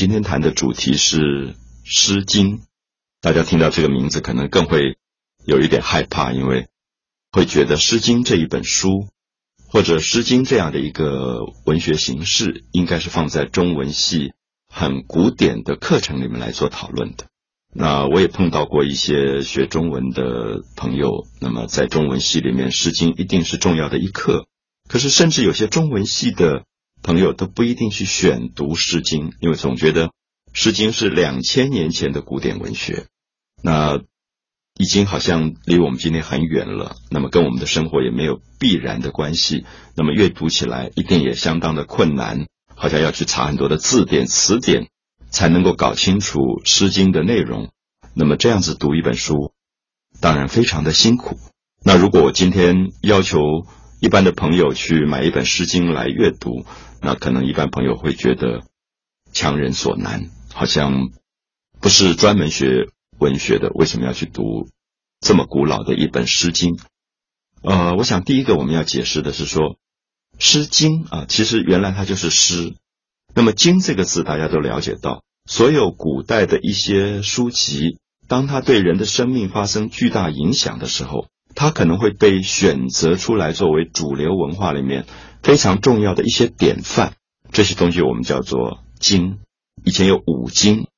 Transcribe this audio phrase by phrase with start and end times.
[0.00, 1.18] 今天谈的主题是
[1.84, 2.56] 《诗经》，
[3.20, 4.96] 大家听到这个名字可能更会
[5.44, 6.68] 有一点害怕，因为
[7.30, 9.08] 会觉得《诗经》这一本书，
[9.68, 14.32] 或者《诗经》这样的一个文学形式，应该是放在中文系
[14.72, 17.26] 很古典的课程里面来做讨论的。
[17.70, 24.46] 那我也碰到过一些学中文的朋友，那么在中文系里面，《诗经》一定是重要的一课。
[24.88, 26.64] 可是，甚至有些中文系的
[27.02, 30.08] 朋友都不一定去选读《诗经》，因为总觉得
[30.52, 33.06] 《诗经》是两千年前的古典文学，
[33.62, 34.00] 那
[34.78, 36.96] 已经好像离我们今天很远了。
[37.10, 39.64] 那么，跟我们的生活也没有必然的关系。
[39.96, 44.88] 那么，阅读起来一定也相当的困难，好像要去查很多的字典、词典。
[45.32, 47.70] 才能够搞清楚《诗经》的内容。
[48.14, 49.52] 那么这样子读一本书，
[50.20, 51.38] 当然非常的辛苦。
[51.84, 53.38] 那如果我今天要求
[54.00, 56.64] 一般的朋友去买一本《诗经》来阅读，
[57.02, 58.62] 那可能一般朋友会觉得
[59.30, 61.10] 强人所难，好像
[61.82, 64.68] 不是专门学文学的，为什么要去读
[65.20, 66.76] 这么古老的一本《诗经》？
[67.62, 69.62] 呃，我想第一个我们要解释的是说，
[70.38, 72.74] 《诗经》啊，其实原来它就是诗。
[73.34, 85.06] 那么“经”这个字，大家都了解到，所有古代的一些书籍，当它对人的生命发生巨大影响的时候，它可能会被选择出来作为主流文化里面
[85.42, 87.14] 非常重要的一些典范。
[87.52, 89.38] 这些东西我们叫做经。
[89.84, 90.88] 以前有五经，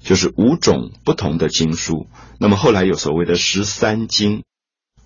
[0.00, 2.08] 就是五种不同的经书。
[2.38, 4.44] 那么后来有所谓的十三经。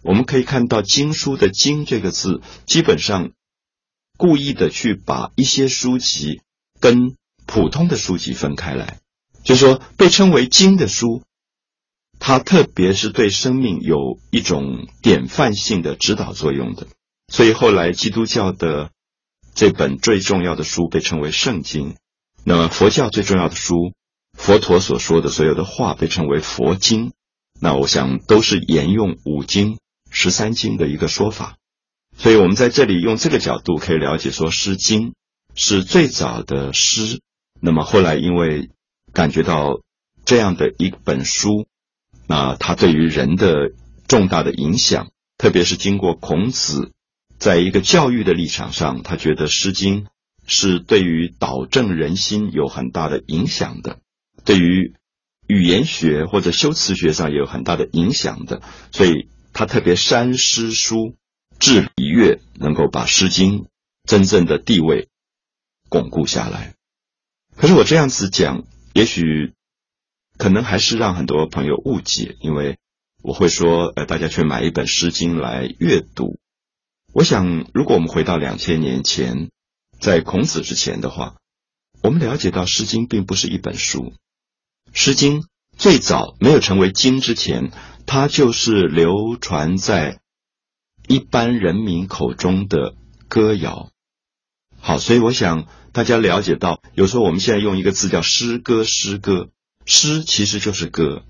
[0.02, 3.30] 我们可以看到“经书”的“经”这个字，基本上
[4.16, 6.40] 故意的去把一些书籍。
[6.80, 7.14] 跟
[7.46, 8.98] 普通的书籍分开来，
[9.44, 11.22] 就是说被称为经的书，
[12.18, 16.86] 它特别是对生命有一种典范性的指导作用的。
[17.32, 18.90] 所以后来基督教的
[19.54, 21.96] 这本最重要的书被称为圣经，
[22.44, 23.92] 那么佛教最重要的书，
[24.36, 27.12] 佛陀所说的所有的话被称为佛经。
[27.60, 29.78] 那我想都是沿用五经、
[30.10, 31.56] 十三经的一个说法。
[32.16, 35.10] 所以我们在这里用这个角度可以了解说《诗经》。
[35.54, 37.20] 是最早的诗，
[37.60, 38.70] 那么后来因为
[39.12, 39.82] 感觉到
[40.24, 41.66] 这样的一本书，
[42.32, 43.72] 那它对于人的
[44.08, 46.92] 重大的影响，特别是经过孔子
[47.38, 50.04] 在一个教育的立场上，他觉得《诗经》
[50.46, 53.98] 是对于导正人心有很大的影响的，
[54.46, 54.94] 对于
[55.46, 61.14] 语言学或者修辞学上也有很大的影响的，所以他特别删诗书，
[61.58, 63.64] 治礼乐，能够把《诗经》
[64.08, 65.10] 真正的地位。
[65.90, 66.76] 巩固下来，
[67.56, 69.52] 可是我这样子讲，也许
[70.42, 72.76] 可能还是让很多朋友误解，因为
[73.22, 76.40] 我会说，呃，大家去买一本《诗经》来阅读。
[77.12, 79.50] 我想，如果我们回到两千年前，
[80.00, 81.36] 在孔子之前的话，
[82.02, 84.00] 我们了解到《诗经》并不是一本书，
[84.92, 85.42] 《诗经》
[85.78, 87.70] 最早没有成为经之前，
[88.04, 90.18] 它就是流传在
[91.06, 92.96] 一般人民口中的
[93.28, 93.90] 歌谣。
[94.80, 95.68] 好，所以我想。
[95.92, 99.50] 大家了解到，有时候我们现在用一个字叫诗歌，诗歌，
[99.84, 101.24] 诗其实就是歌。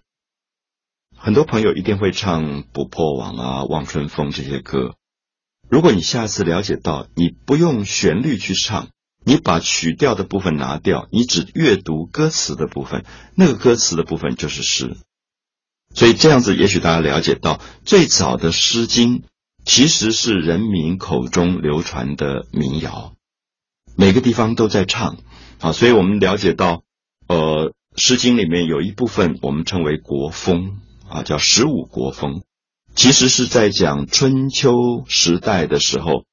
[1.16, 4.96] 很多朋友一定会唱《不破网》啊，《望春风》这些歌。
[5.68, 8.88] 如果你下次了解到，你不用旋律去唱，
[9.24, 13.04] 你把曲调的部分拿掉，你只阅读歌词的部分，
[13.34, 14.96] 那个歌词的部分就是诗。
[15.94, 19.20] 所以这样子，也许大家了解到，最早的《诗经》
[19.64, 23.14] 其实是人民口中流传的民谣。
[23.96, 25.18] 每个地方都在唱，
[25.60, 26.82] 啊，所以我们了解到，
[27.28, 32.42] 呃，《诗经》里面有一部分我们称为国风，啊，叫十五国风，
[32.94, 34.72] 其实是在讲春秋
[35.06, 36.24] 时代的时候，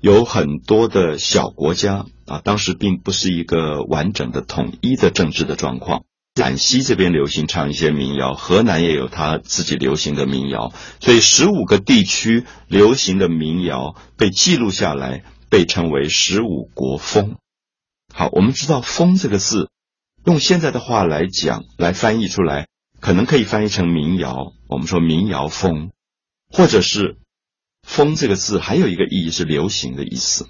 [0.00, 6.04] 有很多的小国家，啊，当时并不是一个完整的统一的政治的状况。
[6.36, 15.24] 陕西这边流行唱一些民谣，河南也有他自己流行的民谣，所以十五个地区流行的民谣被记录下来。
[15.52, 17.36] 被称为十五国风。
[18.14, 19.68] 好，我们知道“风”这个字，
[20.24, 22.68] 用现在的话来讲，来翻译出来，
[23.00, 24.52] 可能可以翻译成民谣。
[24.68, 25.90] 我们说民谣风，
[26.50, 27.18] 或者是
[27.86, 30.48] “风”这个字还有一个意义是流行的意思。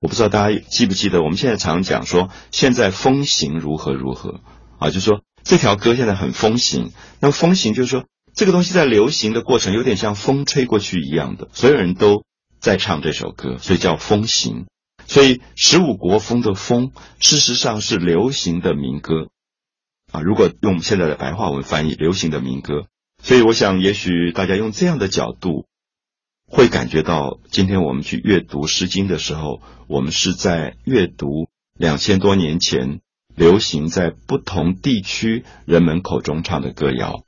[0.00, 4.40] 我不知道大家记不记得，我们现在常讲说现在风行如何如何
[4.78, 6.92] 啊，就说这条歌现在很风行。
[7.20, 8.04] 那么风行就是说
[8.34, 12.24] 这个东西在流行的过程有点像风吹过去一样的，所有人都。
[12.58, 14.66] 在唱这首歌，所以叫风行。
[15.06, 19.30] 所以十五国风的风，事实上是流行的民歌
[20.12, 20.20] 啊。
[20.20, 22.86] 如果用现在的白话文翻译，流行的民歌。
[23.22, 25.66] 所以我想，也许大家用这样的角度，
[26.46, 31.48] 会感觉到，今天我们去阅读《诗经》的时候，我们是在阅读
[31.78, 33.00] 两千多年前
[33.34, 37.24] 流行在不同地区人们口中唱的歌谣。